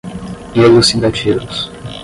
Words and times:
elucidativos 0.55 1.69